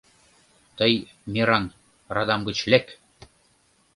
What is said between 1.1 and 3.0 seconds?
«мераҥ», радам гыч лек!»